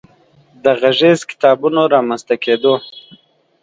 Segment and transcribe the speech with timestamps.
[0.63, 2.73] د غږیزو کتابونو رامنځ ته کېدو